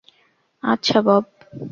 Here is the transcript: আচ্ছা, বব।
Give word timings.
আচ্ছা, 0.63 0.99
বব। 1.01 1.23